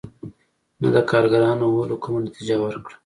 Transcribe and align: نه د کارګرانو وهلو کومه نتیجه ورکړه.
نه 0.81 0.87
د 0.95 0.97
کارګرانو 1.11 1.63
وهلو 1.69 2.01
کومه 2.03 2.19
نتیجه 2.27 2.55
ورکړه. 2.61 2.95